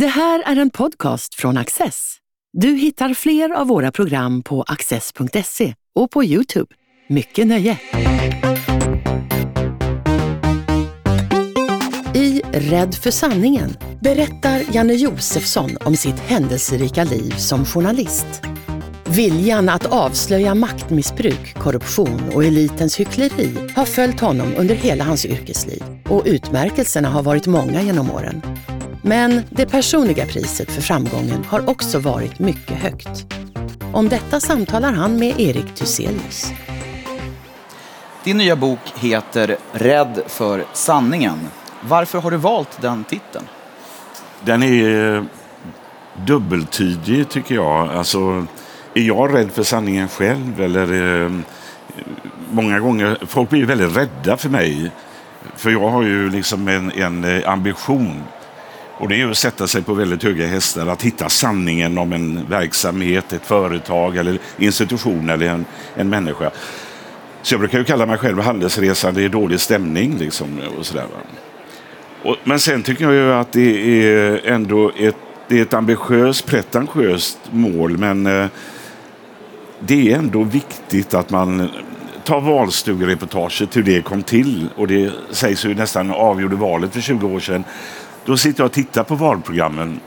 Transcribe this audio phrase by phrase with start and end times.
[0.00, 2.16] Det här är en podcast från Access.
[2.52, 6.74] Du hittar fler av våra program på access.se och på Youtube.
[7.08, 7.78] Mycket nöje!
[12.14, 18.42] I Rädd för sanningen berättar Janne Josefsson om sitt händelserika liv som journalist.
[19.16, 25.82] Viljan att avslöja maktmissbruk, korruption och elitens hyckleri har följt honom under hela hans yrkesliv
[26.08, 28.42] och utmärkelserna har varit många genom åren.
[29.08, 33.34] Men det personliga priset för framgången har också varit mycket högt.
[33.92, 36.52] Om detta samtalar han med Erik Thyselius.
[38.24, 41.38] Din nya bok heter Rädd för sanningen.
[41.88, 43.44] Varför har du valt den titeln?
[44.44, 45.24] Den är
[46.26, 47.88] dubbeltydig tycker jag.
[47.88, 48.46] Alltså,
[48.94, 50.60] är jag rädd för sanningen själv?
[50.60, 51.32] Eller, eh,
[52.50, 54.90] många gånger, folk blir väldigt rädda för mig.
[55.56, 58.22] För jag har ju liksom en, en eh, ambition.
[58.98, 62.46] Och det är att sätta sig på väldigt höga hästar, att hitta sanningen om en
[62.48, 66.50] verksamhet, ett företag eller institution eller en, en människa.
[67.42, 70.16] Så jag brukar ju kalla mig själv handelsresande i dålig stämning.
[70.18, 71.06] Liksom, och sådär,
[72.22, 75.16] och, men sen tycker jag ju att det är ändå ett,
[75.48, 77.98] det är ett ambitiöst, pretentiöst mål.
[77.98, 78.46] Men eh,
[79.80, 81.68] det är ändå viktigt att man
[82.24, 84.68] tar valstugereportaget, hur det kom till.
[84.76, 87.64] Och det sägs ju nästan avgjorde valet för 20 år sedan.
[88.26, 90.00] Då sitter jag och tittar på valprogrammen.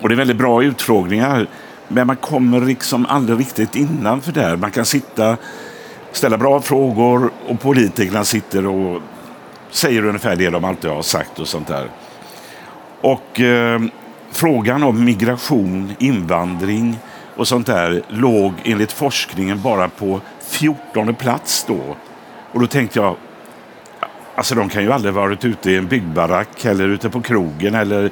[0.00, 1.46] Och det är väldigt bra utfrågningar.
[1.88, 4.56] Men man kommer liksom aldrig riktigt innanför där.
[4.56, 5.36] Man kan sitta,
[6.12, 9.02] ställa bra frågor och politikerna sitter och
[9.70, 11.88] säger ungefär det de alltid har sagt och sånt där.
[13.00, 13.80] Och eh,
[14.30, 16.98] frågan om migration, invandring
[17.36, 21.96] och sånt där låg enligt forskningen bara på 14 plats då.
[22.52, 23.16] Och då tänkte jag,
[24.36, 28.04] alltså de kan ju aldrig varit ute i en byggbarack eller ute på krogen eller
[28.04, 28.10] eh,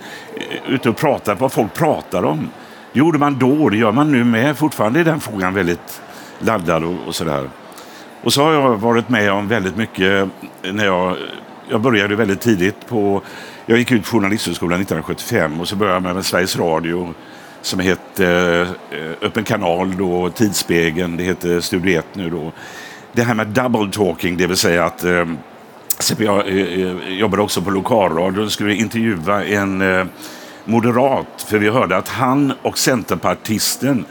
[0.69, 2.48] ute och pratat vad folk pratar om.
[2.92, 4.56] Det gjorde man då, det gör man nu med.
[4.56, 6.03] Fortfarande är den frågan väldigt
[6.39, 7.50] laddad och, och sådär.
[8.22, 10.28] Och så har jag varit med om väldigt mycket
[10.62, 11.16] eh, när jag,
[11.71, 13.22] jag började väldigt tidigt på,
[13.66, 17.15] jag gick ut Journalisthögskolan 1975 och så började jag med Sveriges Radio
[17.62, 18.26] som hette
[18.91, 22.53] eh, Öppen kanal då, Tidsspegeln, det heter Studio 1 nu då.
[23.12, 25.04] Det här med double talking, det vill säga att
[26.10, 30.06] Alltså, eh, eh jag jobbade också på lokalradion och skulle intervjua en eh,
[30.65, 34.04] moderat, för vi hörde att han och centerpartisten,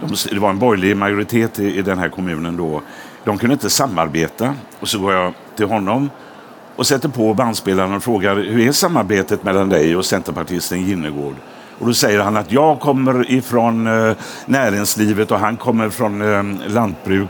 [0.00, 2.82] de, det var en borgerlig majoritet i, i den här kommunen då,
[3.24, 4.54] de kunde inte samarbeta.
[4.80, 6.10] Och så går jag till honom
[6.76, 11.34] och sätter på bandspelaren och frågar hur är samarbetet mellan dig och centerpartisten Ginnegård?
[11.78, 14.16] Och då säger han att jag kommer ifrån eh,
[14.46, 17.28] näringslivet och han kommer från eh, lantbruk.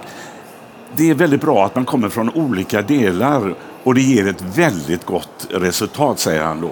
[0.97, 3.55] Det är väldigt bra att man kommer från olika delar
[3.89, 6.71] och det ger ett väldigt gott resultat, säger han då.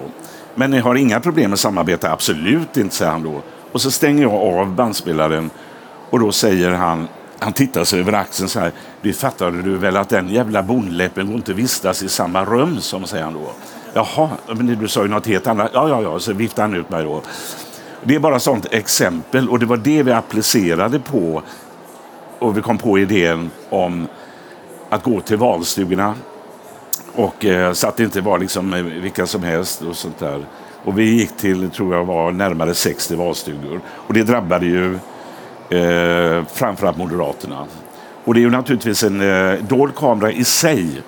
[0.55, 2.11] Men ni har inga problem med samarbete?
[2.11, 3.41] Absolut inte, säger han då.
[3.71, 5.49] Och så stänger jag av bandspelaren
[6.09, 7.07] och då säger han,
[7.39, 8.71] han tittar sig över axeln så här.
[9.01, 13.07] Det fattade du väl att den jävla bondläppen går inte vistas i samma rum som,
[13.07, 13.51] säger han då.
[13.93, 15.71] Jaha, men du sa ju något helt annat.
[15.73, 17.21] Ja, ja, ja, så viftar han ut mig då.
[18.03, 21.41] Det är bara ett sånt exempel och det var det vi applicerade på
[22.39, 24.07] och vi kom på idén om
[24.89, 26.15] att gå till valstugorna
[27.17, 30.45] och eh, så att det inte var liksom eh, vilka som helst och sånt där.
[30.83, 33.81] Och vi gick till, tror jag var närmare 60 valstugor.
[33.87, 34.93] Och det drabbade ju
[35.69, 37.65] eh, framförallt Moderaterna.
[38.23, 41.01] Och det är ju naturligtvis en eh, dold kamera i sig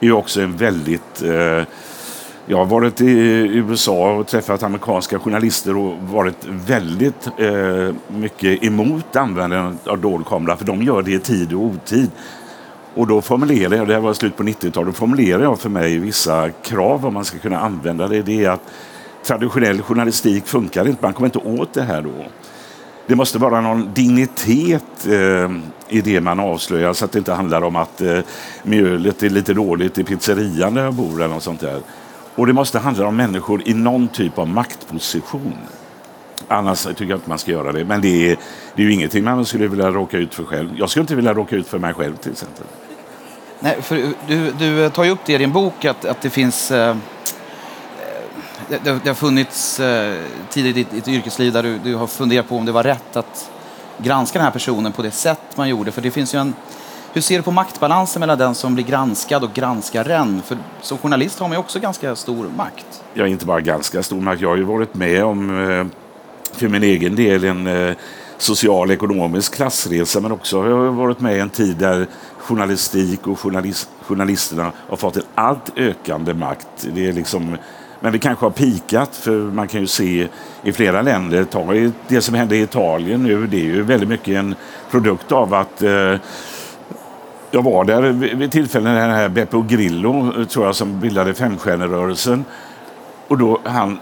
[0.00, 1.64] är ju också en väldigt eh,
[2.46, 3.10] jag har varit i
[3.54, 10.56] USA och träffat amerikanska journalister och varit väldigt eh, mycket emot användandet av dold kamera
[10.56, 12.10] för de gör det i tid och otid.
[12.94, 15.98] Och då formulerar jag, det här var slut på 90-talet, då formulerar jag för mig
[15.98, 18.22] vissa krav om man ska kunna använda det.
[18.22, 18.62] Det är att
[19.22, 22.24] traditionell journalistik funkar inte, man kommer inte åt det här då.
[23.06, 25.50] Det måste vara någon dignitet eh,
[25.88, 28.18] i det man avslöjar så att det inte handlar om att eh,
[28.62, 31.80] mjölet är lite dåligt i pizzerian där jag bor eller något sånt där.
[32.34, 35.54] Och det måste handla om människor i någon typ av maktposition.
[36.52, 37.84] Annars tycker jag inte man ska göra det.
[37.84, 38.36] Men det är,
[38.74, 40.70] det är ju ingenting man skulle vilja råka ut för själv.
[40.76, 42.64] Jag skulle inte vilja råka ut för mig själv till exempel.
[43.60, 46.70] Nej, för du, du tar ju upp det i din bok att, att det finns
[46.70, 46.96] eh,
[48.68, 50.16] det, det, har funnits eh,
[50.48, 53.16] tider i ditt, ditt yrkesliv där du, du har funderat på om det var rätt
[53.16, 53.50] att
[53.98, 55.92] granska den här personen på det sätt man gjorde.
[55.92, 56.54] För det finns ju en,
[57.12, 60.42] hur ser du på maktbalansen mellan den som blir granskad och granskaren?
[60.42, 63.02] För som journalist har man ju också ganska stor makt.
[63.14, 64.40] Ja, inte bara ganska stor makt.
[64.40, 65.86] Jag har ju varit med om, eh,
[66.56, 67.96] för min egen del, en eh,
[68.38, 70.20] social ekonomisk klassresa.
[70.20, 72.06] Men också har jag varit med i en tid där
[72.38, 76.88] journalistik och journalist, journalisterna har fått en allt ökande makt.
[76.94, 77.56] Det är liksom
[78.00, 80.28] Men det kanske har pikat för man kan ju se
[80.62, 81.72] i flera länder, ta
[82.08, 84.54] det som hände i Italien nu, det är ju väldigt mycket en
[84.90, 86.16] produkt av att eh,
[87.50, 88.02] jag var där
[88.36, 92.44] vid tillfällen när den här Beppo Grillo, tror jag, som bildade Femstjärnerörelsen.
[93.28, 93.98] Och då han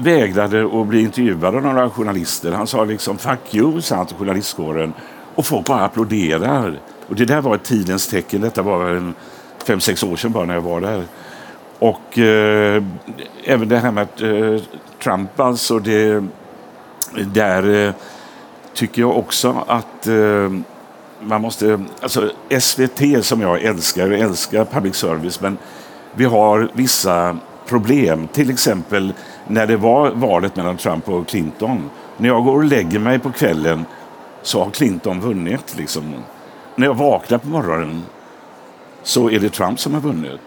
[0.00, 2.52] vägrade att bli intervjuad av några journalister.
[2.52, 4.92] Han sa liksom fuck you, sa han till journalistkåren.
[5.34, 6.80] Och folk bara applåderar.
[7.08, 8.40] Och det där var ett tidens tecken.
[8.40, 9.14] Detta var en
[9.66, 11.04] fem, sex år sedan bara när jag var där.
[11.78, 12.82] Och eh,
[13.44, 14.60] även det här med eh,
[15.02, 16.24] Trump alltså, det,
[17.14, 17.94] där eh,
[18.74, 20.52] tycker jag också att eh,
[21.20, 22.30] man måste, alltså
[22.60, 25.58] SVT som jag älskar, jag älskar public service, men
[26.14, 28.28] vi har vissa problem.
[28.28, 29.12] Till exempel
[29.48, 31.90] när det var valet mellan Trump och Clinton.
[32.16, 33.84] När jag går och lägger mig på kvällen
[34.42, 35.76] så har Clinton vunnit.
[35.76, 36.14] Liksom.
[36.76, 38.02] När jag vaknar på morgonen
[39.02, 40.40] så är det Trump som har vunnit.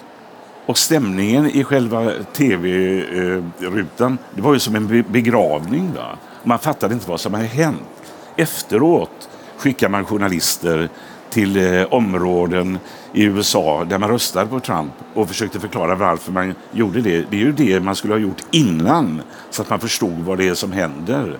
[0.65, 5.91] Och stämningen i själva tv-rutan, det var ju som en begravning.
[5.95, 6.17] Va?
[6.43, 8.13] Man fattade inte vad som hade hänt.
[8.35, 10.89] Efteråt skickar man journalister
[11.31, 12.79] till eh, områden
[13.13, 17.25] i USA där man röstade på Trump och försökte förklara varför man gjorde det.
[17.29, 20.47] Det är ju det man skulle ha gjort innan så att man förstod vad det
[20.47, 21.37] är som händer.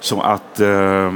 [0.00, 0.60] Så att...
[0.60, 1.12] Eh,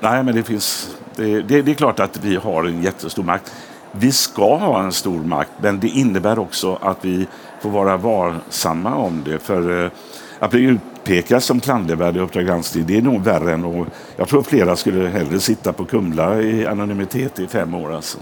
[0.00, 0.96] nej, men det finns...
[1.16, 3.52] Det, det, det, är klart att vi har en jättestor makt.
[3.92, 7.26] Vi ska ha en stor makt, men det innebär också att vi
[7.62, 9.38] får vara varsamma om det.
[9.38, 9.90] För eh,
[10.38, 13.88] att bli utpekad som klandervärd i Uppdrag granskning, det är nog värre än att...
[14.16, 17.94] Jag tror flera skulle hellre sitta på Kumla i anonymitet i fem år.
[17.94, 18.18] Alltså.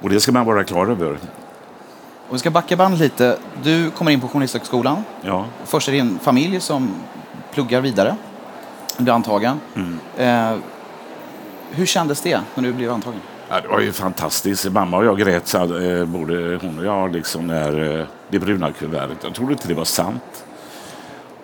[0.00, 1.18] Och det ska man vara klar över.
[2.28, 3.38] Och vi ska backa band lite.
[3.62, 5.04] Du kommer in på Journalisthögskolan.
[5.22, 5.44] Ja.
[5.64, 6.94] Först är din familj som
[7.52, 8.16] pluggar vidare.
[8.96, 9.60] Du blir antagen.
[9.74, 9.98] Mm.
[10.16, 10.58] Eh,
[11.70, 13.20] hur kändes det när du blev antagen?
[13.48, 14.70] Ja, det var ju fantastiskt.
[14.70, 19.18] Mamma och jag grät, eh, både hon och jag, liksom när eh, det bruna kuvertet.
[19.22, 20.44] Jag trodde inte det var sant.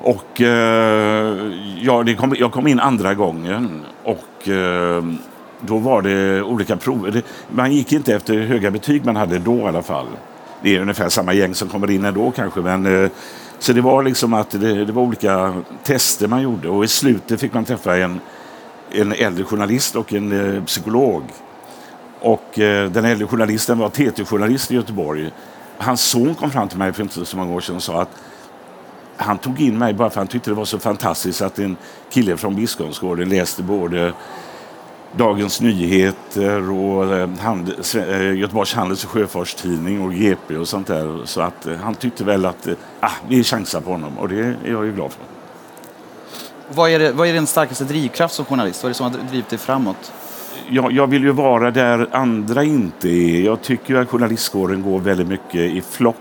[0.00, 5.04] Och eh, ja, kom, jag kom in andra gången och eh,
[5.60, 7.22] då var det olika prover.
[7.48, 10.06] man gick inte efter hur höga betyg man hade då i alla fall.
[10.62, 12.60] Det är ungefär samma gäng som kommer in ändå kanske.
[12.60, 13.10] Men, eh,
[13.58, 17.40] så det var liksom att det, det, var olika tester man gjorde och i slutet
[17.40, 18.20] fick man träffa en,
[18.90, 21.22] en äldre journalist och en eh, psykolog.
[22.20, 25.30] Och eh, den äldre journalisten var TT-journalist i Göteborg.
[25.78, 28.10] Hans son kom fram till mig för inte så många år sedan och sa att
[29.18, 31.76] han tog in mig bara för han tyckte det var så fantastiskt att en
[32.10, 34.12] kille från Biskopsgården läste både
[35.16, 41.20] Dagens Nyheter och eh, hand, eh, Göteborgs Handels och Sjöfartstidning och GP och sånt där.
[41.24, 42.68] Så att eh, han tyckte väl att
[43.00, 45.22] ah, vi chansar på honom och det är jag ju glad för.
[46.74, 48.82] Vad är, det, vad är din starkaste drivkraft som journalist?
[48.82, 50.12] Vad är det som har drivit dig framåt?
[50.70, 53.40] Jag, jag vill ju vara där andra inte är.
[53.40, 56.16] Jag tycker att journalistkåren går väldigt mycket i flock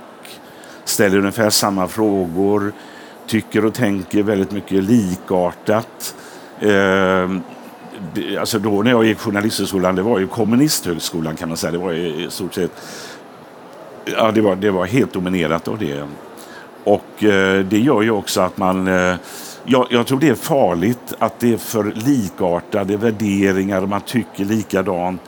[0.98, 2.74] ställer ungefär samma frågor,
[3.28, 6.16] tycker och tänker väldigt mycket likartat.
[6.60, 7.30] Eh,
[8.40, 11.72] alltså då när jag gick journalisthögskolan, det var ju kommunisthögskolan kan man säga.
[11.72, 12.72] Det var i stort sett,
[14.06, 16.08] ja det var, det var helt dominerat av det.
[16.84, 19.16] Och eh, det gör ju också att man eh,
[19.64, 25.22] jag, jag, tror det är farligt att det är för likartade värderingar man tycker likadant.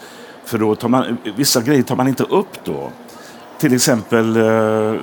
[0.45, 2.89] För då tar man, vissa grejer tar man inte upp då.
[3.59, 5.01] Till exempel eh,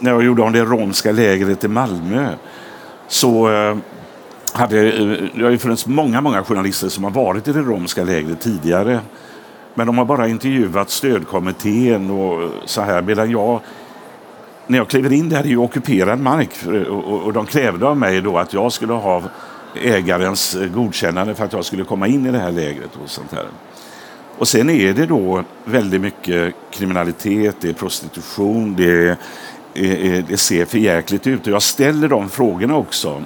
[0.00, 2.34] när jag gjorde om det romska lägret i Malmö
[3.08, 3.76] så eh,
[4.52, 8.04] hade eh, det har ju funnits många, många journalister som har varit i det romska
[8.04, 9.00] lägret tidigare.
[9.74, 13.02] Men de har bara intervjuat stödkommittén och så här.
[13.02, 13.60] Medan jag,
[14.66, 16.50] när jag kliver in där, är ju ockuperad mark
[17.22, 19.22] och de krävde av mig då att jag skulle ha
[19.74, 23.46] ägarens godkännande för att jag skulle komma in i det här lägret och sånt här.
[24.38, 29.16] Och sen är det då väldigt mycket kriminalitet, det är prostitution, det är
[29.74, 31.46] Eh, eh, det ser för jäkligt ut.
[31.46, 33.22] Och jag ställer de frågorna också.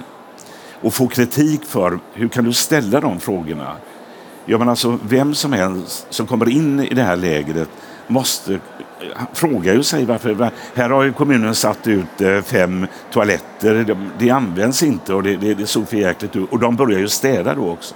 [0.81, 3.75] Och får kritik för hur kan du ställa de frågorna?
[4.45, 7.69] Ja, men alltså, vem som helst som kommer in i det här lägret
[8.07, 8.59] måste
[9.33, 10.51] fråga ju sig varför.
[10.75, 13.97] Här har ju kommunen satt ut eh, fem toaletter.
[14.19, 16.51] Det, används inte och det, det, det såg för jäkligt ut.
[16.51, 17.95] Och de börjar ju städa då också.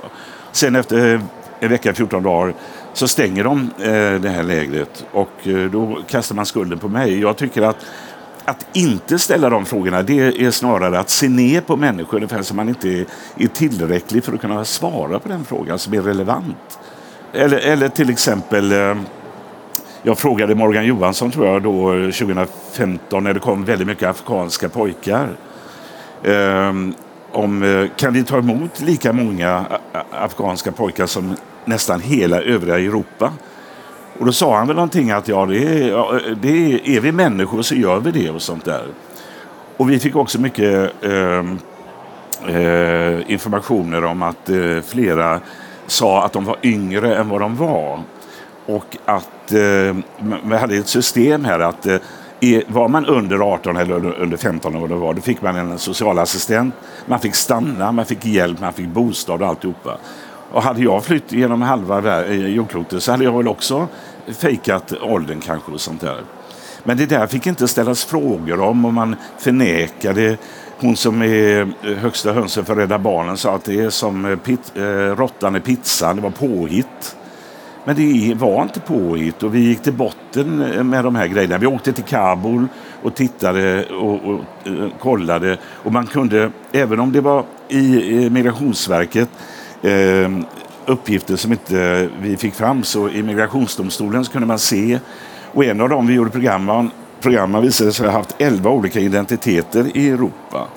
[0.52, 1.22] Sen efter
[1.60, 2.54] en vecka, 14 dagar,
[2.94, 7.20] så stänger de eh, det här lägret och eh, då kastar man skulden på mig.
[7.20, 7.86] Jag tycker att
[8.50, 12.58] att inte ställa de frågorna det är snarare att se ner på människor ungefär som
[12.58, 16.80] man inte är tillräcklig för att kunna svara på den frågan som är relevant.
[17.34, 18.96] Eller, eller till exempel, eh,
[20.04, 25.30] jag frågade Morgan Johansson tror jag då 2015 när det kom väldigt mycket afghanska pojkar.
[26.24, 26.74] Eh,
[27.32, 29.66] om, eh, kan vi ta emot lika många
[30.12, 33.34] afghanska pojkar som nästan hela övriga Europa?
[34.20, 37.12] Och då sa han väl någonting att ja, det är, ja, det är, är vi
[37.12, 38.88] människor så gör vi det och sånt där.
[39.78, 41.46] Och vi fick också mycket eh,
[42.56, 45.40] eh, informationer om att eh, flera
[45.88, 48.00] sa att de var yngre än vad de var.
[48.66, 49.96] Och att eh,
[50.44, 54.82] vi hade ett system här att eh, var man under 18 eller under 15 eller
[54.82, 56.76] vad det var, då fick man en socialassistent.
[57.06, 59.98] Man fick stanna, man fick hjälp, man fick bostad och alltihopa.
[60.52, 63.88] Och hade jag flytt genom halva eh, jordklotet så hade jag väl också
[64.28, 66.22] fejkat åldern kanske och sånt där.
[66.84, 70.38] Men det där fick inte ställas frågor om och man förnekade.
[70.80, 74.38] Hon som är eh, högsta hönsen för Rädda Barnen sa att det är som eh,
[74.38, 74.82] pit, eh,
[75.16, 77.16] råttan i pizzan, det var påhitt.
[77.86, 80.58] Men det var inte påhitt och vi gick till botten
[80.90, 81.58] med de här grejerna.
[81.58, 82.68] Vi åkte till Kabul
[83.04, 89.30] och tittade och, och, och kollade och man kunde, även om det var i Migrationsverket
[89.84, 90.46] Ehm,
[90.86, 95.00] uppgifter som inte vi fick fram så i migrationsdomstolen så kunde man se
[95.54, 99.98] och en av dem vi gjorde program, program visade sig ha haft elva olika identiteter
[99.98, 100.68] i Europa.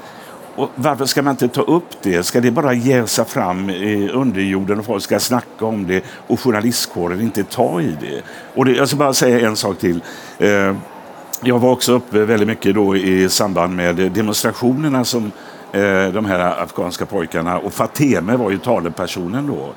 [0.57, 2.23] Och varför ska man inte ta upp det?
[2.23, 7.21] Ska det bara jäsa fram i underjorden och folk ska snacka om det och journalistkåren
[7.21, 8.23] inte ta i det?
[8.55, 10.03] Och det, jag ska bara säga en sak till.
[10.39, 10.79] Ehm,
[11.43, 15.33] jag var också uppe väldigt mycket då i samband med demonstrationerna som
[15.73, 19.75] Eh, de här afghanska pojkarna och Fateme var ju talepersonen då.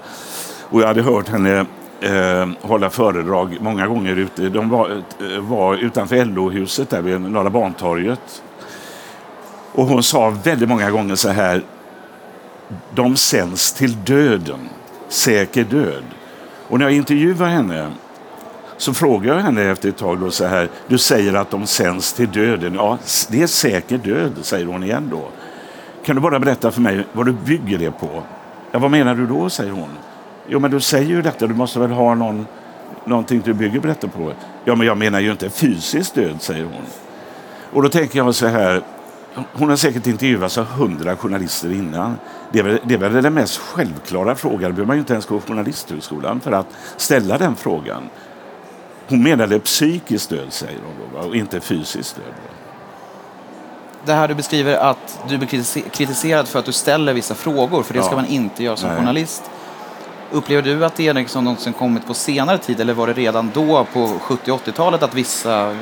[0.69, 1.65] Och jag hade hört henne
[2.01, 4.49] eh, hålla föredrag många gånger ute.
[4.49, 8.41] De var, eh, var utanför LO-huset där vid Norra Bantorget.
[9.71, 11.63] Och hon sa väldigt många gånger så här.
[12.93, 14.69] De sänds till döden,
[15.09, 16.03] säker död.
[16.67, 17.91] Och när jag intervjuar henne
[18.77, 20.69] så frågar jag henne efter ett tag då så här.
[20.87, 22.73] Du säger att de sänds till döden.
[22.75, 22.97] Ja,
[23.29, 25.29] det är säker död, säger hon igen då.
[26.05, 28.23] Kan du bara berätta för mig vad du bygger det på?
[28.71, 29.89] Ja, vad menar du då, säger hon.
[30.47, 31.47] Jo, men du säger ju detta.
[31.47, 32.47] Du måste väl ha någon,
[33.05, 34.31] någonting du bygger detta på?
[34.65, 36.83] Ja, men jag menar ju inte fysiskt död, säger hon.
[37.73, 38.81] Och då tänker jag så här.
[39.53, 42.15] Hon har säkert intervjuats av hundra journalister innan.
[42.51, 44.61] Det är, väl, det är väl den mest självklara frågan.
[44.61, 48.03] Det behöver man ju inte ens gå på Journalisthögskolan för att ställa den frågan.
[49.07, 50.79] Hon menade psykiskt död, säger
[51.13, 52.33] hon, och inte fysiskt död.
[54.05, 57.93] Det här du beskriver att du blir kritiserad för att du ställer vissa frågor, för
[57.93, 58.97] det ska man inte göra som Nej.
[58.97, 59.43] journalist.
[60.31, 63.13] Upplever du att det är liksom något som kommit på senare tid eller var det
[63.13, 65.75] redan då på 70 80-talet att vissa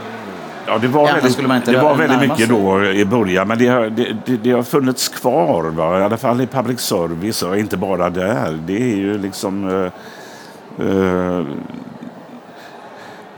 [0.68, 4.15] Ja, det var väldigt, det var väldigt mycket då i början, men det har, det,
[4.25, 5.63] det, det har funnits kvar.
[5.63, 6.00] Va?
[6.00, 8.60] I alla fall i public service och inte bara där.
[8.68, 9.70] Det är ju liksom...
[9.70, 9.92] Uh,
[10.80, 11.46] uh,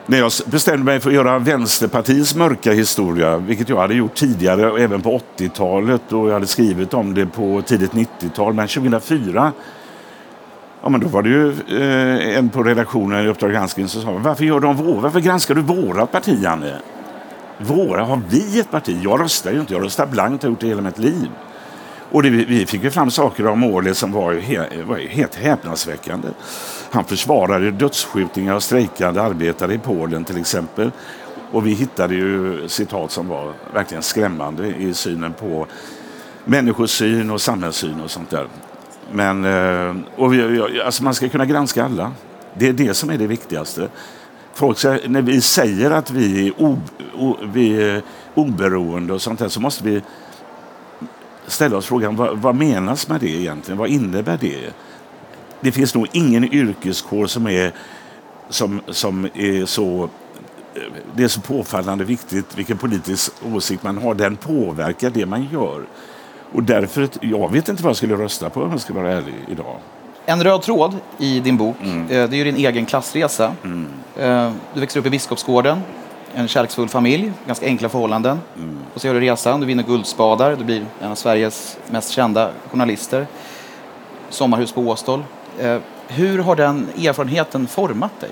[0.07, 4.71] när jag bestämde mig för att göra Vänsterpartiets mörka historia, vilket jag hade gjort tidigare
[4.71, 9.51] och även på 80-talet och jag hade skrivit om det på tidigt 90-tal, men 2004
[10.81, 14.11] Ja, men då var det ju eh, en på redaktionen i Uppdrag granskning som sa
[14.11, 16.75] varför, gör de vår, varför granskar du våra parti, Janne?
[17.57, 18.03] Våra?
[18.03, 18.99] Har vi ett parti?
[19.03, 19.73] Jag röstar ju inte.
[19.73, 21.29] Jag röstar blankt Jag har gjort det hela mitt liv.
[22.15, 26.27] Och det, vi fick ju fram saker om målet som var, he, var helt häpnadsväckande.
[26.91, 30.91] Han försvarade dödsskjutningar av strejkande arbetare i Polen till exempel.
[31.51, 35.67] Och vi hittade ju citat som var verkligen skrämmande i synen på
[36.45, 38.47] människosyn och samhällssyn och sånt där.
[39.11, 42.11] Men eh, och vi, alltså man ska kunna granska alla.
[42.53, 43.89] Det är det som är det viktigaste.
[44.53, 46.81] Folk säger, när vi säger att vi är, o,
[47.17, 48.01] o, vi är
[48.33, 50.01] oberoende och sånt där så måste vi
[51.47, 53.77] ställa oss frågan vad, vad menas med det egentligen?
[53.77, 54.73] Vad innebär det?
[55.61, 57.73] Det finns nog ingen yrkeskår som är,
[58.49, 60.09] som, som är så
[61.15, 64.13] det är så påfallande viktigt vilken politisk åsikt man har.
[64.13, 65.81] Den påverkar det man gör.
[66.51, 69.35] Och därför, jag vet inte vad jag skulle rösta på om jag ska vara ärlig
[69.47, 69.77] idag.
[70.25, 72.01] En röd tråd i din bok, mm.
[72.01, 73.55] Eh, det är din egen klassresa.
[73.63, 73.87] Mm.
[74.17, 75.81] Eh, du växer upp i Biskopsgården,
[76.35, 78.39] en kärleksfull familj, ganska enkla förhållanden.
[78.57, 78.77] Mm.
[78.93, 82.51] Och så gör du resan, du vinner Guldspadar, du blir en av Sveriges mest kända
[82.71, 83.27] journalister.
[84.29, 85.23] Sommarhus på Åstol.
[85.59, 85.77] Eh,
[86.07, 88.31] hur har den erfarenheten format dig?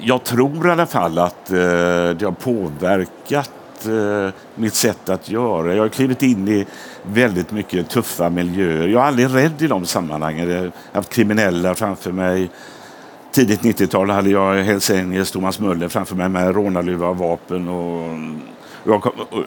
[0.00, 3.50] Jag tror i alla fall att det har påverkat
[3.86, 5.74] eh, mitt sätt att göra.
[5.74, 6.66] Jag har klivit in i
[7.02, 8.88] väldigt mycket tuffa miljöer.
[8.88, 10.50] Jag är aldrig rädd i de sammanhangen.
[10.50, 12.50] Jag har haft kriminella framför mig.
[13.32, 17.68] Tidigt 90-tal hade jag Hells Angels, Thomas Möller framför mig med rånarluva och vapen.
[17.68, 18.18] Och,
[18.84, 19.44] jag, och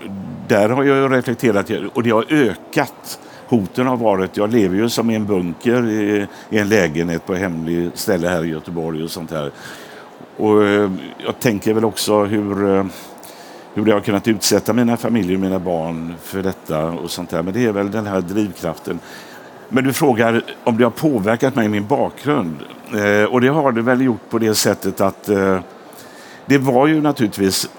[0.48, 3.20] där har jag reflekterat och det har ökat.
[3.48, 7.34] Hoten har varit, jag lever ju som i en bunker i, i en lägenhet på
[7.34, 9.52] hemlig ställe här i Göteborg och sånt här.
[10.38, 10.92] Och eh,
[11.26, 12.86] jag tänker väl också hur eh,
[13.74, 17.42] hur jag har kunnat utsätta mina familjer och mina barn för detta och sånt där.
[17.42, 19.00] Men det är väl den här drivkraften.
[19.76, 22.56] Men du frågar om det har påverkat mig i min bakgrund.
[22.94, 25.60] Eh, och det har det väl gjort på det sättet att eh,
[26.46, 27.70] det var ju naturligtvis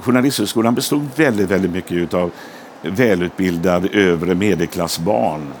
[0.00, 2.30] Journalisthögskolan bestod väldigt, väldigt mycket av
[2.82, 5.52] välutbildade övre medelklassbarn.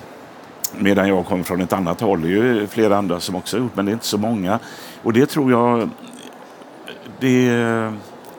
[0.78, 2.22] Medan jag kom från ett annat håll.
[2.22, 4.58] Det är ju flera andra som också har gjort, men det är inte så många.
[5.02, 5.90] Och det tror jag
[7.20, 7.48] det,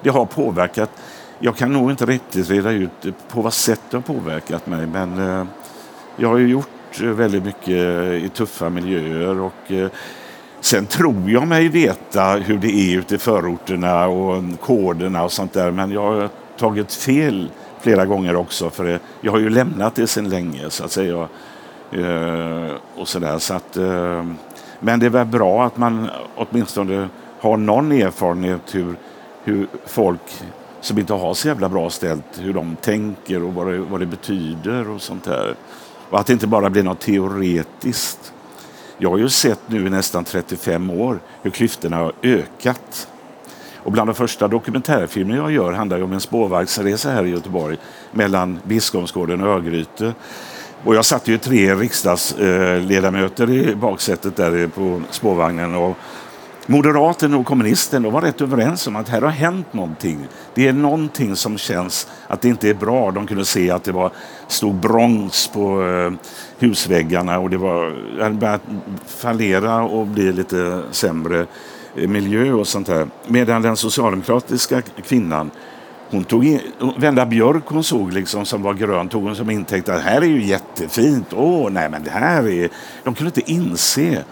[0.02, 0.90] det har påverkat.
[1.40, 5.20] Jag kan nog inte riktigt reda ut på vad sätt det har påverkat mig, men
[5.20, 5.46] eh,
[6.16, 6.70] jag har ju gjort
[7.02, 9.90] Eh, väldigt mycket eh, i tuffa miljöer och eh,
[10.60, 15.54] Sen tror jag mig veta hur det är ute i förorterna och koderna och sånt
[15.54, 20.08] där, men jag har tagit fel flera gånger också, för jag har ju lämnat det
[20.08, 21.28] sen länge, så att säga.
[22.96, 23.78] Och så där, så att,
[24.80, 27.10] men det är väl bra att man åtminstone
[27.40, 28.96] har någon erfarenhet hur,
[29.44, 30.44] hur folk
[30.82, 34.06] som inte har så jävla bra ställt, hur de tänker och vad det, vad det
[34.06, 35.56] betyder och sånt där.
[36.10, 38.34] Och att det inte bara blir något teoretiskt.
[38.98, 43.08] Jag har ju sett nu i nästan 35 år hur klyftorna har ökat.
[43.76, 47.78] Och bland de första dokumentärfilmer jag gör handlar om en spårvagnsresa här i Göteborg
[48.12, 50.14] mellan Biskopsgården och Örgryte.
[50.84, 55.76] Och jag satt ju tre riksdagsledamöter i baksätet där på spårvagnen.
[55.76, 55.98] Och
[56.68, 60.28] Moderaten och kommunisten var rätt överens om att här har hänt någonting.
[60.54, 63.12] Det är någonting som känns att det inte är bra.
[63.12, 64.12] De kunde se att det var,
[64.48, 66.12] stod brons på eh,
[66.60, 68.62] husväggarna och det var, hade börjat
[69.06, 71.46] fallera och bli lite sämre
[71.96, 73.08] eh, miljö och sånt där.
[73.28, 75.52] Medan den socialdemokratiska kvinnan
[76.10, 76.60] hon tog in,
[76.98, 80.26] Vända Björk hon såg liksom som var grön tog hon som intäkt att här är
[80.26, 81.28] ju jättefint.
[81.34, 82.70] Åh, nej men det här är...
[83.04, 84.24] De kunde inte inse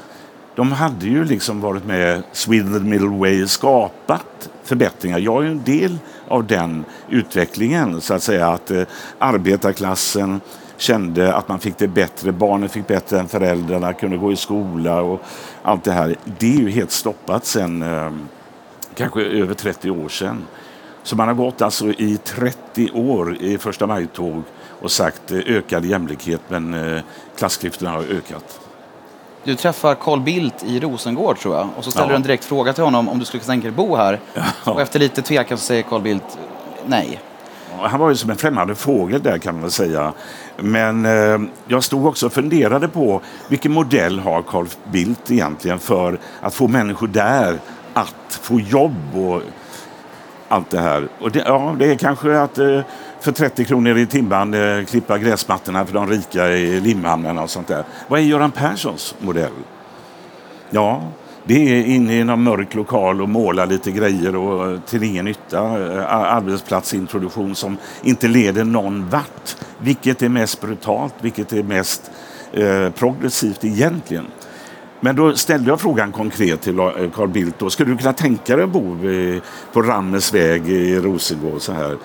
[0.55, 5.19] de hade ju liksom varit med Sweden the Middle Way skapat förbättringar.
[5.19, 8.83] Jag är en del av den utvecklingen, så att säga att eh,
[9.19, 10.41] arbetarklassen
[10.77, 15.01] kände att man fick det bättre, barnen fick bättre än föräldrarna, kunde gå i skola
[15.01, 15.21] och
[15.63, 16.15] allt det här.
[16.39, 18.11] Det är ju helt stoppat sen eh,
[18.95, 20.47] kanske över 30 år sedan.
[21.03, 24.43] Så man har gått alltså i 30 år i första maj-tåg
[24.81, 27.01] och sagt eh, ökad jämlikhet men eh,
[27.37, 28.62] klassklyftorna har ökat.
[29.43, 32.09] Du träffar Carl Bildt i Rosengård tror jag och så ställer ja.
[32.09, 34.19] du en direkt fråga till honom om du skulle tänka dig bo här.
[34.33, 34.43] Ja.
[34.71, 36.37] Och efter lite tvekan så säger Carl Bildt
[36.85, 37.19] nej.
[37.79, 40.13] Han var ju som en främmande fågel där kan man säga.
[40.57, 46.19] Men eh, jag stod också och funderade på vilken modell har Carl Bildt egentligen för
[46.41, 47.59] att få människor där
[47.93, 49.41] att få jobb och
[50.47, 51.07] allt det här.
[51.19, 52.79] Och det, ja, det är kanske att eh,
[53.23, 57.67] för 30 kronor i timmen eh, klippa gräsmattorna för de rika i Limhamnen och sånt
[57.67, 57.83] där.
[58.07, 59.51] Vad är Göran Perssons modell?
[60.69, 61.03] Ja,
[61.43, 65.25] det är inne i någon mörk lokal och måla lite grejer och eh, till ingen
[65.25, 65.59] nytta.
[65.59, 69.55] Eh, Arbetsplatsintroduktion som inte leder någon vart.
[69.77, 72.11] Vilket är mest brutalt, vilket är mest
[72.53, 74.25] eh, progressivt egentligen.
[74.99, 77.59] Men då ställde jag frågan konkret till eh, Carl Bildt.
[77.59, 78.97] Då, skulle du kunna tänka dig att bo
[79.73, 81.97] på Rammes väg i Rosengård så här?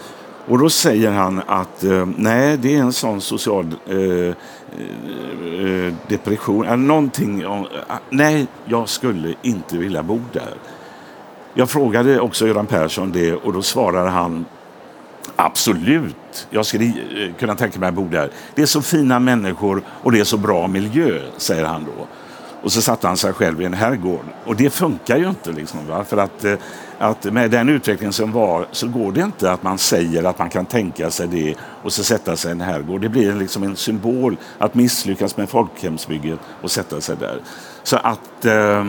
[0.48, 5.94] Och då säger han att eh, nej, det är en sån social eh, eh, eh
[6.08, 6.66] depression.
[6.66, 7.64] Eller någonting eh,
[8.11, 10.54] nej, jag skulle inte vilja bo där.
[11.54, 14.44] Jag frågade också Göran Persson det och då svarade han
[15.37, 16.92] Absolut, jag skulle
[17.38, 18.30] kunna tänka mig att bo där.
[18.54, 22.06] Det är så fina människor och det är så bra miljö, säger han då.
[22.62, 24.24] Och så satte han sig själv i en herrgård.
[24.44, 25.52] Och det funkar ju inte.
[25.52, 26.04] Liksom, va?
[26.04, 26.54] För att, eh,
[26.98, 30.50] att med den utveckling som var så går det inte att man säger att man
[30.50, 33.00] kan tänka sig det och så sätta sig i en herrgård.
[33.00, 37.40] Det blir liksom en symbol att misslyckas med folkhemsbygget och sätta sig där.
[37.82, 38.84] Så att eh,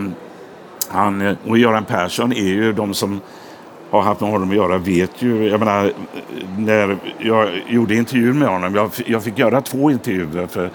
[0.88, 3.22] han och Göran Persson är ju de som
[3.90, 5.92] har haft med honom att göra vet ju, jag menar,
[6.58, 10.72] när jag gjorde intervjuer med honom, jag, jag fick göra två intervjuer för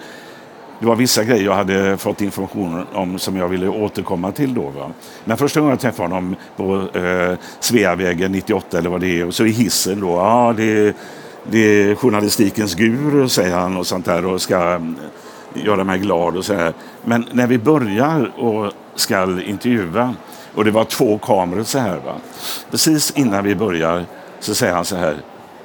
[0.79, 4.61] det var vissa grejer jag hade fått information om som jag ville återkomma till då.
[4.61, 4.91] Va?
[5.25, 9.33] Men första gången jag träffade honom på eh, Sveavägen 98 eller vad det är och
[9.33, 10.07] så i hissen då.
[10.07, 10.95] Ja, det,
[11.51, 14.95] det är journalistikens guru säger han och sånt där och ska mm,
[15.53, 16.73] göra mig glad och så här.
[17.03, 20.15] Men när vi börjar och ska intervjua
[20.55, 21.97] och det var två kameror så här.
[22.05, 22.15] Va?
[22.71, 24.05] Precis innan vi börjar
[24.39, 25.15] så säger han så här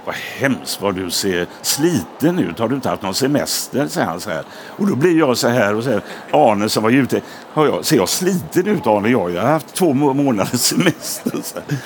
[0.04, 2.58] vad hemskt vad du ser sliten ut.
[2.58, 3.88] Har du inte haft någon semester?
[3.88, 4.44] säger han så här.
[4.66, 7.20] Och då blir jag så här och säger Arne som var ute.
[7.52, 9.08] Har jag, ser jag sliten ut Arne?
[9.08, 11.32] Ja, jag har haft två månaders semester.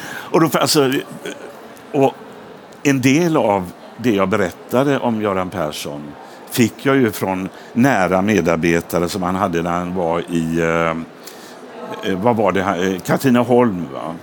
[0.06, 0.92] Och, då, alltså,
[1.92, 2.14] och
[2.82, 6.02] en del av det jag berättade om Göran Persson
[6.50, 12.18] fick jag ju från nära medarbetare som han hade när han var i, eh, eh
[12.22, 13.86] vad var det, eh, Katrineholm.
[13.92, 14.14] Va?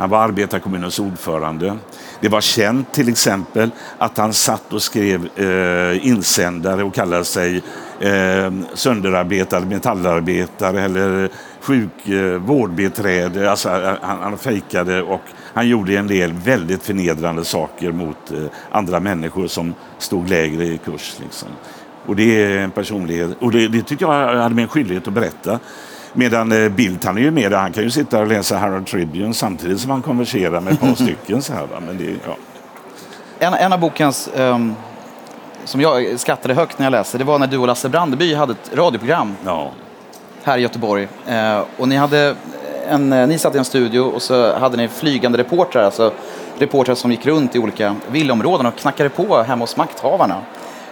[0.00, 1.76] Han var arbetarkommunens ordförande.
[2.20, 7.62] Det var känt till exempel att han satt och skrev eh, insändare och kallade sig
[8.00, 11.28] eh, sönderarbetare, metallarbetare eller
[11.60, 13.50] sjuk, eh, vårdbiträde.
[13.50, 15.22] Alltså, eh, han, han fejkade och
[15.54, 20.78] han gjorde en del väldigt förnedrande saker mot eh, andra människor som stod lägre i
[20.78, 21.16] kurs.
[21.20, 21.48] Liksom.
[22.06, 23.30] Och det är en personlighet.
[23.40, 25.58] Och det, det tyckte jag hade min en skyldighet att berätta.
[26.12, 29.34] Medan eh, Bildt, han är ju med Han kan ju sitta och läsa Herald Tribune
[29.34, 31.42] samtidigt som han konverserar med ett par stycken.
[31.42, 32.36] Så här, Men det, ja.
[33.38, 34.74] en, en av bokens um,
[35.64, 38.52] som jag skrattade högt när jag läste, det var när du och Lasse Brandeby hade
[38.52, 39.70] ett radioprogram ja.
[40.42, 41.08] här i Göteborg.
[41.28, 42.36] Uh, och ni, hade
[42.88, 46.12] en, ni satt i en studio och så hade ni flygande reportrar, alltså
[46.58, 50.36] reportrar som gick runt i olika villaområden och knackade på hemma hos makthavarna.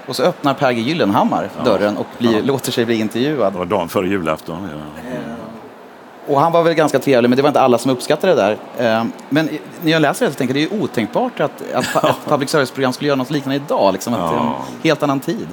[0.08, 2.42] Och så öppnar Per G Gyllenhammar dörren och blir, ja.
[2.44, 3.52] låter sig bli intervjuad.
[3.52, 4.68] Det var dagen före julafton.
[4.72, 5.08] Ja.
[6.28, 8.98] Och han var väl ganska trevlig, men det var inte alla som uppskattade det där.
[8.98, 9.48] Eh, men
[9.82, 12.92] när jag läser det så tänker jag det är otänkbart att, att ett public service-program
[12.92, 13.92] skulle göra något liknande idag.
[13.92, 14.56] Liksom, ja.
[14.68, 15.46] en helt annan tid.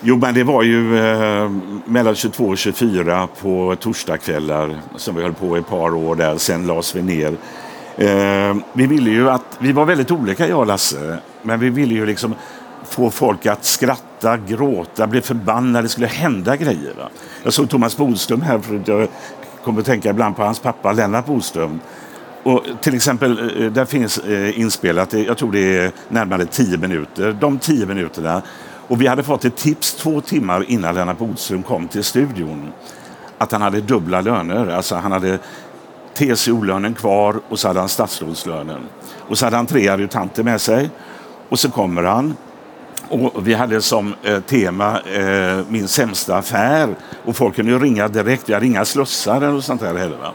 [0.00, 1.50] Jo, men det var ju eh,
[1.84, 6.36] mellan 22 och 24 på torsdagskvällar som vi höll på i ett par år där.
[6.36, 7.36] Sen lades vi ner.
[7.96, 11.94] Eh, vi ville ju att, vi var väldigt olika jag och Lasse, men vi ville
[11.94, 12.34] ju liksom
[12.88, 15.84] få folk att skratta, gråta, bli förbannade.
[15.84, 16.94] Det skulle hända grejer.
[16.98, 17.08] Va?
[17.42, 18.88] Jag såg Thomas Bodström här förut.
[18.88, 19.08] Jag
[19.64, 21.80] kommer att tänka ibland på hans pappa Lennart Bodström.
[22.42, 26.78] Och till exempel, eh, eh, där finns eh, inspelat, jag tror det är närmare tio
[26.78, 27.36] minuter.
[27.40, 28.42] De tio minuterna.
[28.88, 32.72] Och vi hade fått ett tips två timmar innan Lennart Bodström kom till studion.
[33.38, 34.68] Att han hade dubbla löner.
[34.68, 35.38] Alltså han hade
[36.14, 38.80] TCO-lönen kvar och så hade han statsrådslönen.
[39.28, 40.90] Och så hade han tre adjutanter med sig.
[41.48, 42.36] Och så kommer han
[43.12, 46.88] och vi hade som eh, tema eh, min sämsta affär.
[47.24, 48.48] Och folk kunde ju ringa direkt.
[48.48, 50.16] Vi hade inga slussar eller sånt där heller.
[50.16, 50.34] Va?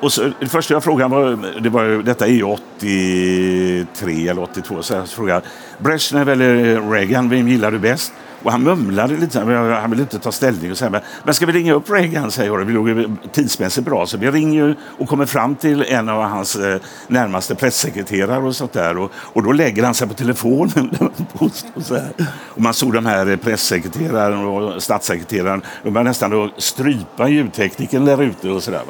[0.00, 4.82] Och så, det första jag frågade var, det var detta är ju 83 eller 82,
[4.82, 5.42] så jag frågade
[5.78, 8.12] Brezhnev eller Reagan, vem gillar du bäst?
[8.46, 10.70] Och han mumlade lite, han ville inte ta ställning.
[10.70, 12.30] Och så här, men ska vi ringa upp Reagan?
[12.30, 12.64] säger jag.
[12.64, 16.80] Vi låg tidsmässigt bra, så vi ringer och kommer fram till en av hans eh,
[17.08, 18.98] närmaste pressekreterare och sånt där.
[18.98, 20.90] Och, och då lägger han sig på telefonen.
[21.32, 21.50] och,
[21.84, 22.12] så här.
[22.44, 28.04] och man såg de här eh, pressekreteraren och statssekreteraren, de började nästan då strypa ljudtekniken
[28.04, 28.82] där ute och sådär.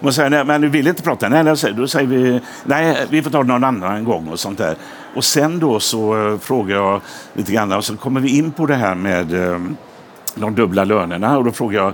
[0.00, 1.28] Man säger, nej, men du vill inte prata?
[1.28, 4.58] Nej, Nej, då säger vi, nej, vi får ta det någon annan gång och sånt
[4.58, 4.76] där.
[5.14, 7.00] Och sen då så eh, frågar jag
[7.32, 9.60] lite grann och så kommer vi in på det här med eh,
[10.34, 11.92] de dubbla lönerna och då frågar jag,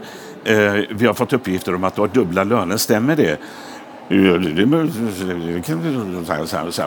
[0.56, 3.38] eh, vi har fått uppgifter om att du har dubbla löner, stämmer det?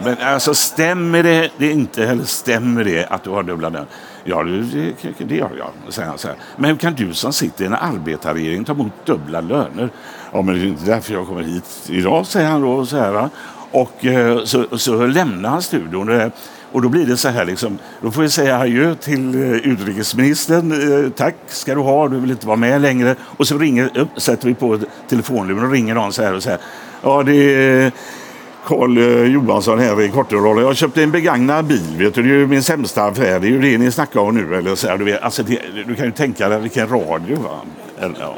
[0.03, 3.87] Men alltså stämmer det, det inte, eller stämmer det att du har dubbla löner?
[4.23, 6.37] Ja, det, det gör jag, säger han så här.
[6.57, 9.89] Men hur kan du som sitter i en arbetarregering ta emot dubbla löner?
[10.33, 12.85] Ja, men det är inte därför jag kommer hit idag, säger han då.
[12.85, 13.29] Så här,
[13.71, 16.31] och eh, så, så lämnar han studion.
[16.71, 20.71] Och då blir det så här, liksom, då får vi säga adjö till eh, utrikesministern.
[21.05, 23.15] Eh, tack ska du ha, du vill inte vara med längre.
[23.21, 26.59] Och så ringer, upp, sätter vi på telefonluren och ringer någon så här och säger
[27.01, 27.91] ja det är
[28.65, 28.97] Carl
[29.31, 30.61] Johansson här i Korterolla.
[30.61, 31.95] Jag köpte en begagnad bil.
[31.97, 33.39] Vet du, det är ju min sämsta affär.
[33.39, 34.55] Det är ju det ni snackar om nu.
[34.55, 37.39] Eller så här, du, vet, alltså det, du kan ju tänka dig vilken radio.
[37.39, 37.59] Va?
[38.19, 38.35] Ja,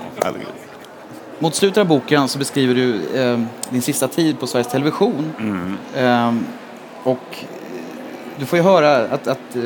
[1.40, 5.34] mot slutet av boken så beskriver du eh, din sista tid på Sveriges Television.
[5.40, 5.78] Mm.
[5.96, 6.44] Eh,
[7.04, 7.46] och
[8.40, 9.62] du får höra att, att, eh,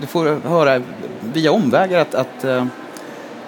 [0.00, 0.82] du får höra
[1.20, 2.64] via omvägar att, att eh,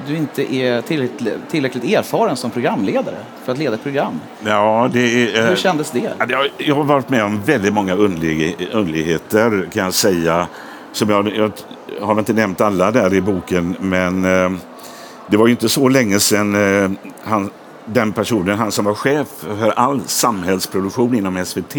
[0.06, 4.20] du inte är tillräckligt, tillräckligt erfaren som programledare för att leda ett program.
[4.44, 6.12] Ja, det är, eh, Hur kändes det?
[6.58, 10.46] Jag, har varit med om väldigt många underligheter kan jag säga.
[10.92, 11.52] Som jag, jag
[12.00, 14.22] har inte nämnt alla där i boken, men
[15.26, 17.50] det var ju inte så länge sedan han,
[17.92, 21.76] den personen, han som var chef för all samhällsproduktion inom SVT,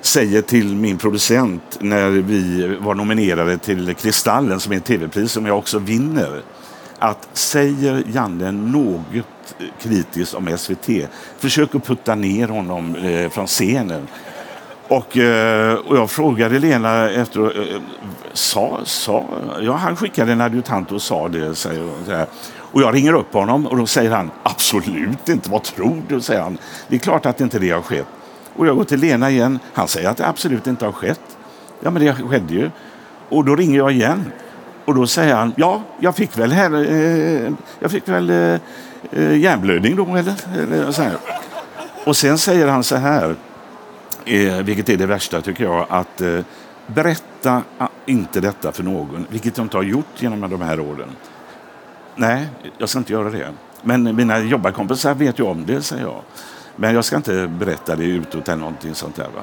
[0.00, 5.46] säger till min producent när vi var nominerade till Kristallen som är ett tv-pris som
[5.46, 6.42] jag också vinner.
[6.98, 10.88] Att säger Janne något kritiskt om SVT,
[11.38, 14.06] försök att putta ner honom eh, från scenen.
[14.88, 17.80] Och, eh, och jag frågade Lena efter, eh,
[18.32, 19.24] sa, sa,
[19.60, 21.54] ja han skickade en adjutant och sa det.
[21.54, 22.26] Säger,
[22.72, 26.20] och jag ringer upp honom och då säger han absolut inte, vad tror du?
[26.20, 26.58] säger han.
[26.88, 28.06] Det är klart att inte det har skett.
[28.56, 29.58] Och jag går till Lena igen.
[29.72, 31.20] Han säger att det absolut inte har skett.
[31.80, 32.70] Ja, men det skedde ju.
[33.28, 34.32] Och då ringer jag igen.
[34.84, 38.60] Och då säger han, ja, jag fick väl, här, eh, jag fick väl eh,
[39.12, 40.34] eh hjärnblödning då, eller?
[40.62, 41.16] eller så här.
[42.04, 43.36] Och sen säger han så här,
[44.24, 46.40] eh, vilket är det värsta tycker jag, att eh,
[46.86, 51.08] berätta ah, inte detta för någon, vilket jag inte har gjort genom de här åren.
[52.20, 53.52] Nej, jag ska inte göra det.
[53.82, 56.22] Men mina jobbarkompisar vet ju om det, säger jag.
[56.76, 59.28] Men jag ska inte berätta det utåt eller någonting sånt där.
[59.34, 59.42] Va?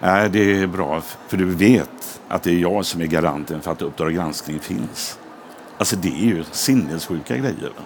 [0.00, 3.72] Nej, det är bra, för du vet att det är jag som är garanten för
[3.72, 5.18] att Uppdrag granskning finns.
[5.78, 7.72] Alltså det är ju sinnessjuka grejer.
[7.76, 7.82] Va?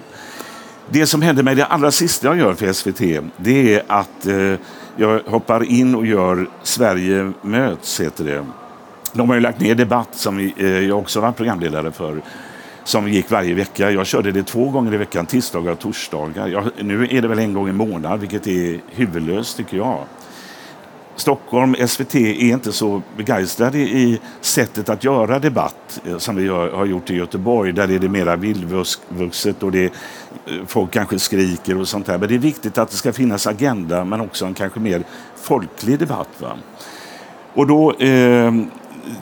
[0.91, 4.55] Det som hände mig, det allra sista jag gör för SVT, det är att eh,
[4.97, 8.47] jag hoppar in och gör Sverige möts, heter det.
[9.13, 12.23] De har ju lagt ner Debatt, som eh, jag också var programledare för,
[12.87, 13.91] som gick varje vecka.
[13.91, 16.49] Jag körde det två gånger i veckan, tisdagar och torsdagar.
[16.49, 19.99] Jag, nu är det väl en gång i månaden, vilket är huvudlöst tycker jag.
[21.17, 26.85] Stockholm, SVT, är inte så begeistrade i sättet att göra debatt eh, som vi har
[26.85, 27.73] gjort i Göteborg.
[27.73, 29.91] Där är det mera vildvuxet och det, eh,
[30.67, 32.19] folk kanske skriker och sånt där.
[32.19, 35.03] Men det är viktigt att det ska finnas agenda men också en kanske mer
[35.37, 36.29] folklig debatt.
[36.39, 36.53] Va?
[37.55, 38.53] Och då, eh,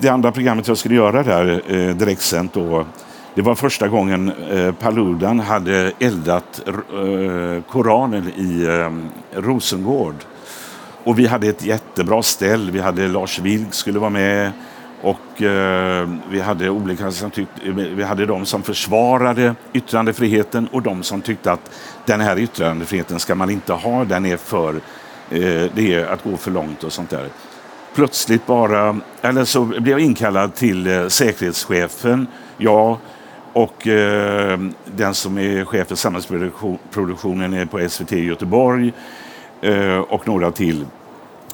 [0.00, 2.86] det andra programmet jag skulle göra där, eh, direktsänt då,
[3.34, 10.14] det var första gången eh, Paludan hade eldat eh, Koranen i eh, Rosengård.
[11.04, 12.70] Och vi hade ett jättebra ställ.
[12.70, 14.52] Vi hade Lars Vilk skulle vara med.
[15.02, 21.02] Och eh, vi hade olika som tyckte, vi hade de som försvarade yttrandefriheten och de
[21.02, 21.70] som tyckte att
[22.06, 24.04] den här yttrandefriheten ska man inte ha.
[24.04, 24.74] Den är för,
[25.30, 27.28] eh, det är att gå för långt och sånt där.
[27.94, 32.26] Plötsligt bara, eller så blev jag inkallad till eh, säkerhetschefen.
[32.56, 32.98] Jag
[33.54, 38.92] och eh, den som är chef för samhällsproduktionen på SVT i Göteborg
[39.60, 40.86] eh, och några till.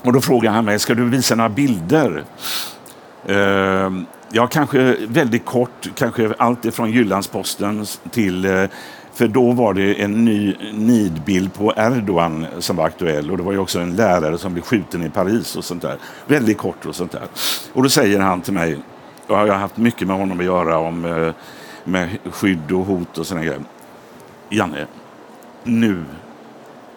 [0.03, 2.25] Och då frågar han mig, ska du visa några bilder?
[3.27, 3.91] Eh,
[4.33, 8.65] ja, kanske väldigt kort, kanske allt ifrån Jyllandsposten till eh,
[9.15, 13.53] för då var det en ny nidbild på Erdogan som var aktuell och det var
[13.53, 15.97] ju också en lärare som blev skjuten i Paris och sånt där.
[16.27, 17.23] Väldigt kort och sånt där.
[17.73, 18.79] Och då säger han till mig,
[19.27, 21.35] och jag har haft mycket med honom att göra om eh,
[21.85, 23.63] med skydd och hot och sådana grejer.
[24.49, 24.87] Janne,
[25.65, 26.05] nu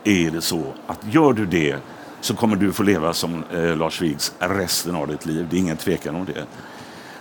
[0.03, 1.77] är det så att gör du det
[2.21, 5.47] så kommer du få leva som eh, Lars Vilks resten av ditt liv.
[5.49, 6.45] Det är ingen tvekan om det.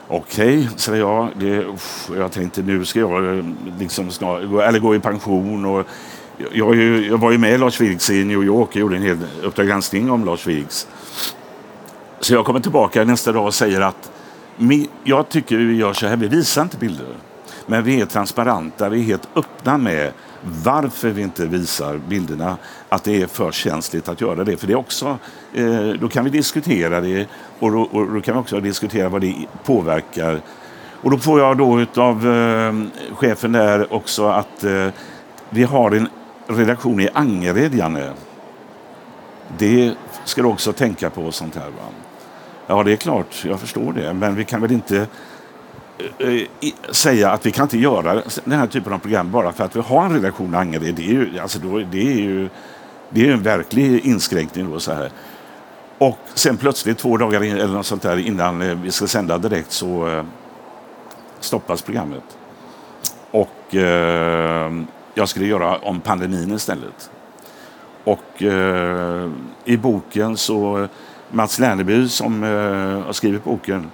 [0.09, 1.29] Okej, okay, säger jag.
[1.37, 3.45] Det, uff, jag tänkte nu ska jag eh,
[3.79, 5.65] liksom snart, eller gå i pension.
[5.65, 5.87] Och
[6.53, 9.67] jag, jag, var ju med Lars Vilks i New York och gjorde en hel Uppdrag
[9.67, 10.87] granskning om Lars Vilks.
[12.21, 14.13] Så jag kommer tillbaka nästa dag och säger att
[15.05, 17.07] jag tycker vi gör så här, vi visar inte bilder.
[17.67, 20.13] Men vi är transparenta, vi är helt öppna med
[20.65, 22.57] varför vi inte visar bilderna,
[22.89, 24.57] att det är för känsligt att göra det.
[24.57, 25.19] För det är också,
[25.53, 27.27] eh, då kan vi diskutera det
[27.59, 30.41] och då, och då, kan vi också diskutera vad det påverkar.
[31.03, 32.73] Och då får jag då av eh,
[33.15, 34.89] chefen där också att eh,
[35.51, 36.09] vi har en
[36.47, 38.13] redaktion i Angered, Janne.
[39.59, 39.95] Det
[40.25, 41.67] ska du också tänka på sånt här.
[41.67, 41.89] Va?
[42.67, 44.13] Ja, det är klart, jag förstår det.
[44.13, 45.07] Men vi kan väl inte
[46.19, 46.47] Eh, eh,
[46.91, 49.81] säga att vi kan inte göra den här typen av program bara för att vi
[49.81, 50.95] har en redaktion i Angered.
[50.95, 52.49] Det är ju, alltså då, det är ju
[53.09, 54.71] det är en verklig inskränkning.
[54.71, 55.11] Då, så här.
[55.99, 59.39] Och sen plötsligt två dagar in, eller något sånt där, innan eh, vi ska sända
[59.39, 60.25] direkt så
[61.41, 62.25] stoppas programmet.
[63.31, 64.73] Och eh,
[65.15, 67.11] jag skulle göra om pandemin istället.
[68.05, 69.31] Och eh,
[69.65, 70.89] i boken så
[71.31, 73.91] Mats Lerneby som eh, har skrivit boken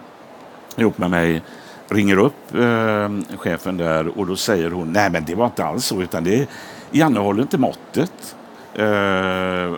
[0.77, 1.43] ihop med mig
[1.89, 5.85] ringer upp eh, chefen där och då säger hon nej men det var inte alls
[5.85, 6.49] så utan det
[6.91, 8.37] Janne håller inte måttet.
[8.75, 9.73] Eh,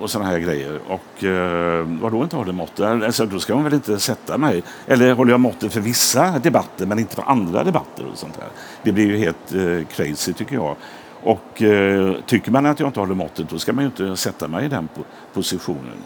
[0.00, 0.80] och sådana här grejer.
[0.88, 2.80] Och eh, vadå inte håller måttet?
[2.80, 4.62] Alltså, då ska hon väl inte sätta mig.
[4.86, 8.48] Eller håller jag måttet för vissa debatter men inte för andra debatter och sånt här.
[8.82, 10.76] Det blir ju helt eh, crazy tycker jag.
[11.22, 14.48] Och eh, tycker man att jag inte håller måttet då ska man ju inte sätta
[14.48, 14.88] mig i den
[15.34, 15.96] positionen.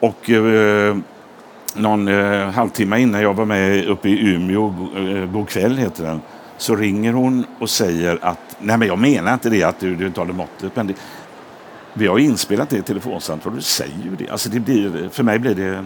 [0.00, 0.96] Och eh,
[1.74, 6.20] någon eh, halvtimme innan jag var med uppe i Umeå, eh, God kväll heter den,
[6.56, 10.06] så ringer hon och säger att nej men jag menar inte det att du, du
[10.06, 10.76] inte håller måttet.
[10.76, 10.94] Men det,
[11.94, 14.30] vi har inspelat det telefonsamtal du säger ju det.
[14.30, 15.84] Alltså det blir, för mig blir det,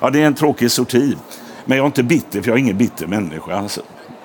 [0.00, 1.16] ja det är en tråkig sorti.
[1.64, 3.54] Men jag är inte bitter för jag är ingen bitter människa.
[3.54, 3.80] Alltså.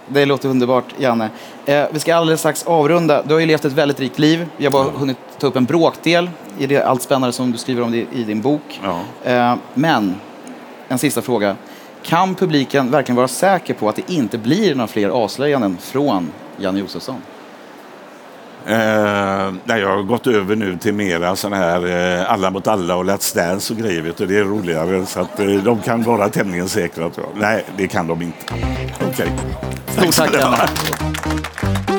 [0.08, 1.30] Det låter underbart, Janne.
[1.66, 3.24] Eh, vi ska alldeles strax avrunda.
[3.24, 4.46] Du har ju levt ett väldigt rikt liv.
[4.58, 4.92] Vi har bara ja.
[5.00, 8.42] hunnit ta upp en bråkdel i det allt spännande som du skriver om i din
[8.42, 8.82] bok.
[8.84, 9.02] Ja.
[9.32, 10.16] Eh, men
[10.90, 11.56] en sista fråga.
[12.04, 16.80] Kan publiken verkligen vara säker på att det inte blir några fler avslöjanden från Janne
[16.80, 17.22] Josefsson?
[18.66, 21.88] Eh, nej, jag har gått över nu till mera sån här
[22.20, 24.14] eh, alla mot alla och Let's Dance och grejer.
[24.18, 27.12] Du, det är roligare så att eh, de kan vara tämligen säkra.
[27.36, 28.46] Nej, det kan de inte.
[28.96, 29.10] Okej.
[29.10, 30.12] Okay.
[30.12, 31.99] Stort tack Janne.